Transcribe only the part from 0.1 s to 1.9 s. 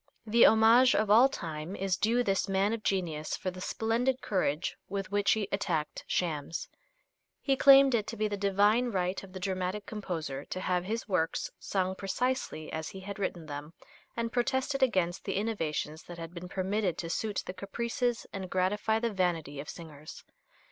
The homage of all time